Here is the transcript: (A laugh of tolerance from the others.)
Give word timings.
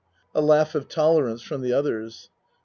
(A 0.33 0.41
laugh 0.41 0.73
of 0.73 0.89
tolerance 0.89 1.43
from 1.43 1.61
the 1.61 1.73
others.) 1.73 2.31